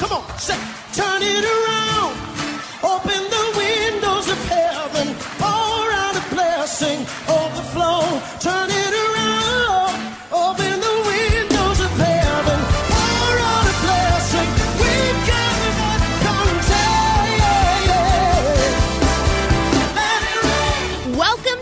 [0.00, 0.56] Come on, say,
[0.94, 2.16] turn it around.
[2.82, 3.19] Open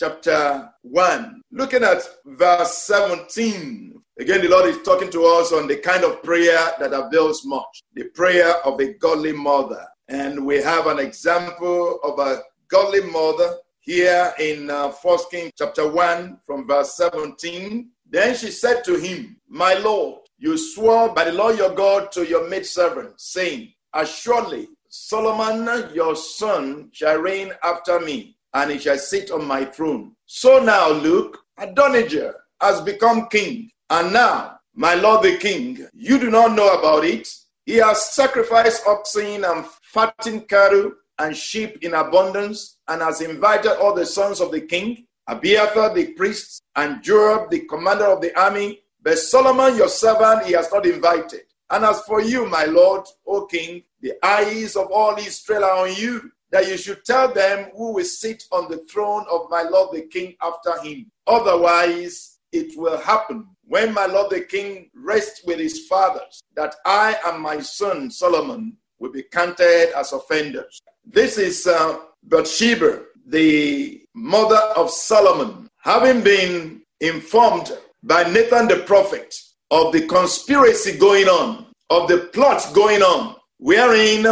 [0.00, 1.42] chapter 1.
[1.52, 4.02] Looking at verse 17.
[4.18, 7.82] Again, the Lord is talking to us on the kind of prayer that avails much.
[7.92, 9.86] The prayer of a godly mother.
[10.08, 15.86] And we have an example of a godly mother here in uh, First Kings chapter
[15.86, 17.90] 1 from verse 17.
[18.08, 22.26] Then she said to him, My Lord, you swore by the Lord your God to
[22.26, 29.30] your maidservant, saying, Assuredly, Solomon your son shall reign after me, and he shall sit
[29.30, 30.14] on my throne.
[30.26, 36.30] So now, look, Adonijah has become king, and now, my lord the king, you do
[36.30, 37.28] not know about it.
[37.66, 43.94] He has sacrificed oxen and fattened cattle and sheep in abundance, and has invited all
[43.94, 48.80] the sons of the king, Abiathar the priest, and Joab the commander of the army.
[49.02, 51.42] But Solomon your servant he has not invited.
[51.70, 55.94] And as for you, my lord, O king, the eyes of all Israel are on
[55.94, 59.94] you, that you should tell them who will sit on the throne of my lord
[59.94, 61.10] the king after him.
[61.26, 67.16] Otherwise, it will happen when my lord the king rests with his fathers, that I
[67.26, 70.80] and my son Solomon will be counted as offenders.
[71.04, 79.34] This is uh, Bathsheba, the mother of Solomon, having been informed by Nathan the prophet
[79.70, 84.24] of the conspiracy going on, of the plot going on, wherein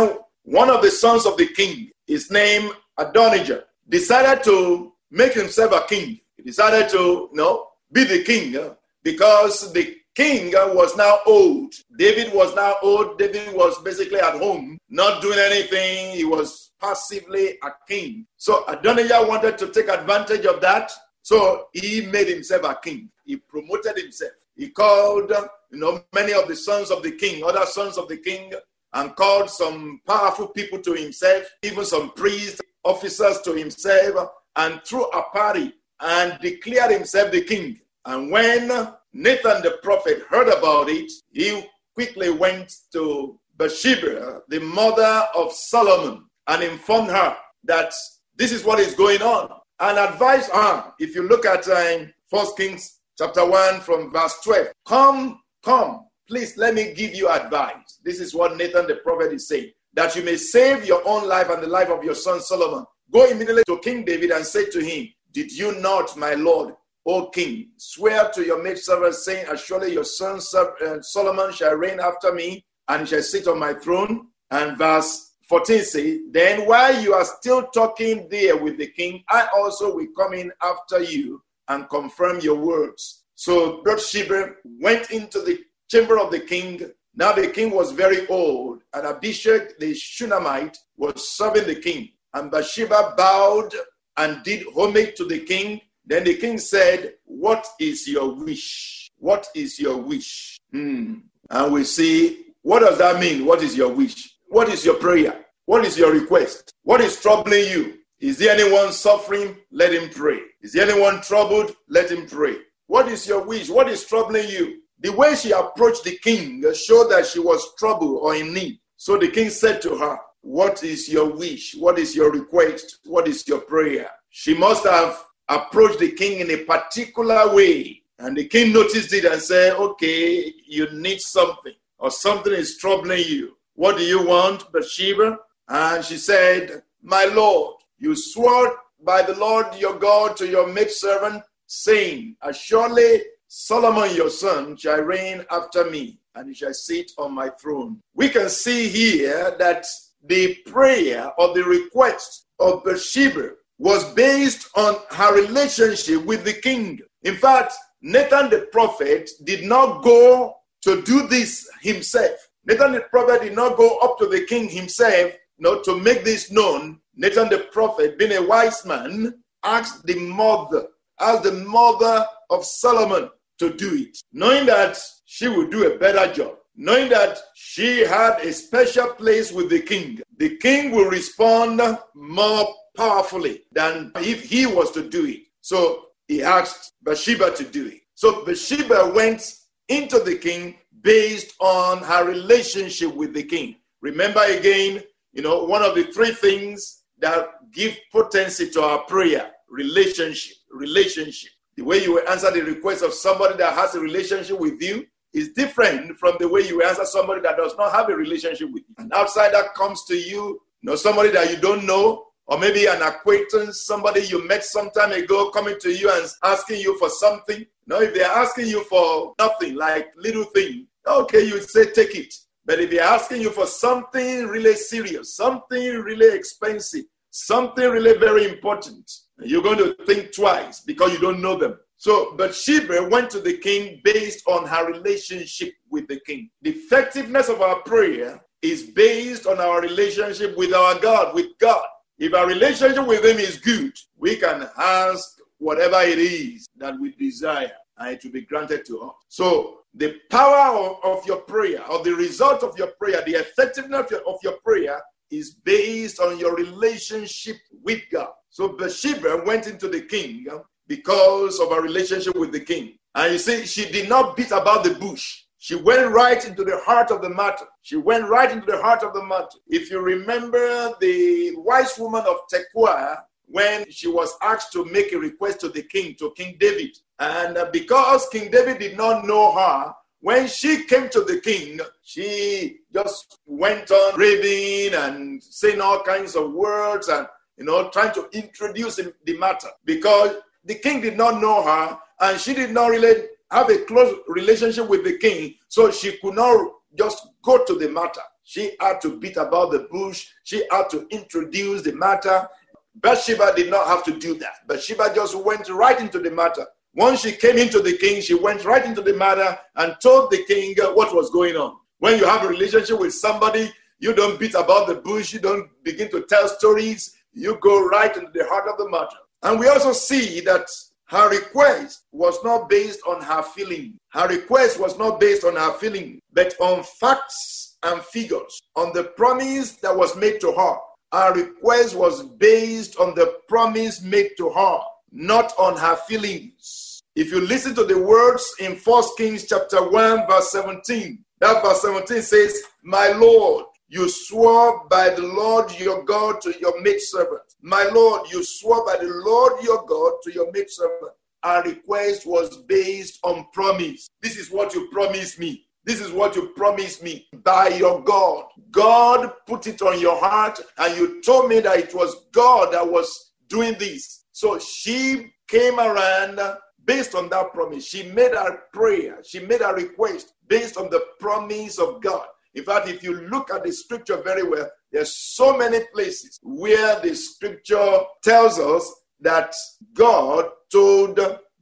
[0.42, 5.86] one of the sons of the king, his name Adonijah, decided to make himself a
[5.86, 6.20] king.
[6.36, 8.56] He decided to, you know, be the king
[9.02, 11.72] because the king was now old.
[11.96, 13.18] David was now old.
[13.18, 16.16] David was basically at home, not doing anything.
[16.16, 18.26] He was passively a king.
[18.36, 20.90] So Adonijah wanted to take advantage of that.
[21.22, 23.10] So he made himself a king.
[23.24, 24.32] He promoted himself.
[24.56, 25.30] He called,
[25.70, 28.52] you know, many of the sons of the king, other sons of the king,
[28.94, 35.04] and called some powerful people to himself, even some priests, officers to himself, and threw
[35.04, 37.78] a party and declared himself the king.
[38.04, 38.68] And when
[39.12, 46.24] Nathan the prophet heard about it, he quickly went to Bathsheba, the mother of Solomon,
[46.46, 47.92] and informed her that
[48.36, 49.50] this is what is going on,
[49.80, 50.92] and advised her.
[50.98, 56.56] If you look at um, First Kings chapter 1 from verse 12, come, come, please
[56.56, 57.98] let me give you advice.
[58.04, 61.48] This is what Nathan the prophet is saying, that you may save your own life
[61.50, 62.84] and the life of your son Solomon.
[63.10, 66.74] Go immediately to King David and say to him, Did you not, my lord,
[67.06, 72.00] O king, swear to your maidservant, saying, As Surely your son uh, Solomon shall reign
[72.00, 74.26] after me, and shall sit on my throne?
[74.50, 79.48] And verse 14 says, Then while you are still talking there with the king, I
[79.56, 83.24] also will come in after you and confirm your words.
[83.34, 86.90] So Bathsheba went into the chamber of the king.
[87.14, 92.10] Now the king was very old, and Abishag the Shunammite was serving the king.
[92.34, 93.74] And Bathsheba bowed
[94.16, 95.80] and did homage to the king.
[96.04, 99.10] Then the king said, What is your wish?
[99.18, 100.58] What is your wish?
[100.70, 101.14] Hmm.
[101.50, 103.46] And we see, what does that mean?
[103.46, 104.36] What is your wish?
[104.48, 105.46] What is your prayer?
[105.64, 106.72] What is your request?
[106.82, 107.98] What is troubling you?
[108.20, 109.56] Is there anyone suffering?
[109.70, 110.40] Let him pray.
[110.60, 111.74] Is there anyone troubled?
[111.88, 112.56] Let him pray.
[112.86, 113.68] What is your wish?
[113.68, 114.82] What is troubling you?
[115.00, 118.80] The way she approached the king showed that she was troubled or in need.
[118.96, 121.74] So the king said to her, What is your wish?
[121.76, 122.98] What is your request?
[123.04, 124.10] What is your prayer?
[124.30, 128.02] she must have approached the king in a particular way.
[128.18, 133.24] And the king noticed it and said, Okay, you need something, or something is troubling
[133.26, 133.56] you.
[133.74, 135.38] What do you want, Bathsheba?
[135.68, 141.44] And she said, My Lord, you swore by the Lord your God to your maidservant,
[141.66, 147.32] saying, As surely Solomon your son shall reign after me, and he shall sit on
[147.34, 147.98] my throne.
[148.14, 149.86] We can see here that
[150.22, 157.00] the prayer or the request of Bathsheba was based on her relationship with the king.
[157.22, 157.72] In fact,
[158.02, 162.36] Nathan the prophet did not go to do this himself.
[162.66, 166.50] Nathan the prophet did not go up to the king himself, no, to make this
[166.50, 167.00] known.
[167.16, 170.86] Nathan the prophet, being a wise man, asked the mother,
[171.18, 176.32] asked the mother of Solomon to do it, knowing that she would do a better
[176.32, 180.20] job, knowing that she had a special place with the king.
[180.36, 181.80] The king will respond
[182.14, 185.40] more powerfully than if he was to do it.
[185.60, 188.00] So he asked Bathsheba to do it.
[188.14, 189.54] So Bathsheba went
[189.88, 193.76] into the king based on her relationship with the king.
[194.00, 195.02] Remember again,
[195.32, 200.56] you know, one of the three things that give potency to our prayer relationship.
[200.70, 201.50] Relationship.
[201.78, 205.52] The way you answer the request of somebody that has a relationship with you is
[205.52, 208.96] different from the way you answer somebody that does not have a relationship with you.
[208.98, 213.00] An outsider comes to you, you know, somebody that you don't know, or maybe an
[213.02, 217.64] acquaintance, somebody you met some time ago coming to you and asking you for something.
[217.86, 222.34] No, if they're asking you for nothing, like little thing, okay, you say take it.
[222.64, 228.46] But if they're asking you for something really serious, something really expensive, something really very
[228.46, 229.08] important,
[229.42, 231.78] you're going to think twice because you don't know them.
[231.96, 236.50] So but Bathsheba went to the king based on her relationship with the king.
[236.62, 241.84] The effectiveness of our prayer is based on our relationship with our God, with God.
[242.18, 247.12] If our relationship with Him is good, we can ask whatever it is that we
[247.12, 249.14] desire, and it will be granted to us.
[249.28, 254.38] So, the power of, your prayer, or the result of your prayer, the effectiveness of
[254.42, 255.00] your prayer
[255.30, 258.30] is based on your relationship with God.
[258.50, 260.46] So, Bathsheba went into the king
[260.86, 262.98] because of her relationship with the king.
[263.14, 265.42] And you see, she did not beat about the bush.
[265.58, 267.66] She went right into the heart of the matter.
[267.82, 269.58] She went right into the heart of the matter.
[269.66, 275.18] If you remember the wise woman of Tekoa, when she was asked to make a
[275.18, 279.52] request to the king, to King David, and uh, because King David did not know
[279.52, 286.02] her, when she came to the king, she just went on raving and saying all
[286.02, 287.26] kinds of words and
[287.56, 292.40] you know trying to introduce the matter because the king did not know her and
[292.40, 296.72] she did not really have a close relationship with the king, so she could not
[296.96, 298.20] just go to the matter.
[298.44, 302.48] She had to beat about the bush, she had to introduce the matter.
[302.96, 304.66] Bathsheba did not have to do that.
[304.66, 306.66] Bathsheba just went right into the matter.
[306.94, 310.44] Once she came into the king, she went right into the matter and told the
[310.44, 311.76] king uh, what was going on.
[311.98, 315.68] When you have a relationship with somebody, you don't beat about the bush, you don't
[315.82, 319.16] begin to tell stories, you go right into the heart of the matter.
[319.42, 320.68] And we also see that
[321.06, 323.98] her request was not based on her feeling.
[324.10, 329.04] Her request was not based on her feeling, but on facts and figures, on the
[329.04, 330.76] promise that was made to her.
[331.12, 334.78] Her request was based on the promise made to her,
[335.12, 337.00] not on her feelings.
[337.14, 341.82] If you listen to the words in First Kings chapter 1, verse 17, that verse
[341.82, 347.42] 17 says, My Lord, you swore by the Lord your God to your maidservant.
[347.62, 351.12] My Lord, you swore by the Lord your God to your maidservant.
[351.42, 354.08] Our request was based on promise.
[354.20, 355.64] This is what you promised me.
[355.84, 358.44] This is what you promised me by your God.
[358.70, 362.86] God put it on your heart, and you told me that it was God that
[362.86, 364.17] was doing this.
[364.38, 366.38] So she came around
[366.84, 367.84] based on that promise.
[367.84, 372.24] She made her prayer, she made a request based on the promise of God.
[372.54, 377.00] In fact, if you look at the scripture very well, there's so many places where
[377.00, 378.88] the scripture tells us
[379.20, 379.56] that
[379.92, 381.18] God told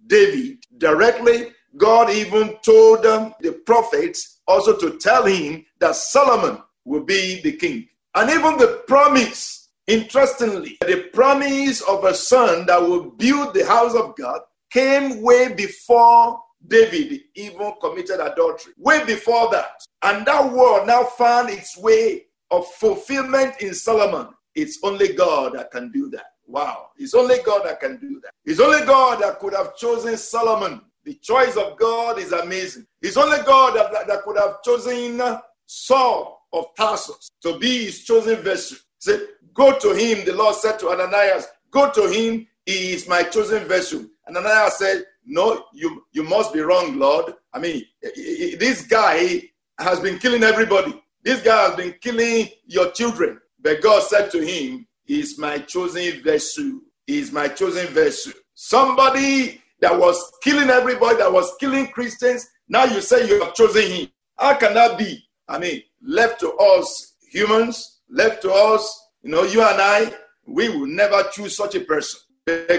[0.07, 1.53] David directly.
[1.79, 7.53] God even told um, the prophets also to tell him that Solomon will be the
[7.53, 7.89] king.
[8.15, 13.95] And even the promise, interestingly, the promise of a son that will build the house
[13.95, 14.41] of God
[14.71, 18.73] came way before David even committed adultery.
[18.79, 19.85] Way before that.
[20.03, 24.29] And that word now found its way of fulfillment in Solomon.
[24.55, 26.27] It's only God that can do that.
[26.47, 26.91] Wow.
[26.97, 28.31] It's only God that can do that.
[28.45, 30.81] It's only God that could have chosen Solomon.
[31.05, 32.87] The choice of God is amazing.
[33.03, 35.21] It's only God that, that, that could have chosen
[35.67, 38.79] Saul of Tarsus to be his chosen vessel.
[38.99, 39.21] Say,
[39.55, 43.67] go to him, the Lord said to Ananias, go to him He is my chosen
[43.69, 44.05] vessel.
[44.27, 47.35] And Ananias said, No, you, you must be wrong, Lord.
[47.53, 49.43] I mean, this guy
[49.79, 51.01] has been killing everybody.
[51.23, 53.41] This guy has been killing your children.
[53.61, 56.81] But God said to him, He is my chosen vessel.
[57.07, 58.33] He is my chosen vessel.
[58.55, 63.91] Somebody that was killing everybody, that was killing Christians, now you say you have chosen
[63.91, 64.09] him.
[64.37, 65.23] How can that be?
[65.49, 70.13] I mean, left to us humans, left to us, you know, you and I,
[70.47, 72.21] we will never choose such a person.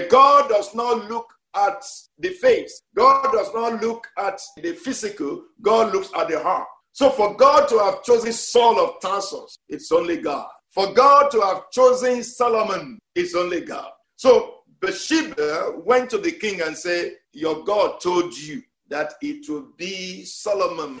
[0.08, 1.82] God does not look at
[2.18, 2.82] the face.
[2.96, 5.44] God does not look at the physical.
[5.60, 6.66] God looks at the heart.
[6.92, 10.46] So for God to have chosen Saul of Tarsus, it's only God.
[10.70, 13.90] For God to have chosen Solomon, it's only God.
[14.16, 19.68] So Bathsheba went to the king and said, Your God told you that it will
[19.76, 21.00] be Solomon.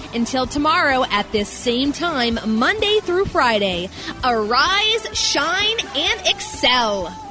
[0.13, 3.89] Until tomorrow at this same time, Monday through Friday,
[4.23, 7.30] arise, shine, and excel.